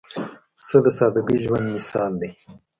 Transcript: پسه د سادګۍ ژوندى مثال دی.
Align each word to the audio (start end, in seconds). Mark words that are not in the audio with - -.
پسه 0.57 0.77
د 0.85 0.87
سادګۍ 0.97 1.37
ژوندى 1.43 1.71
مثال 1.77 2.11
دی. 2.21 2.29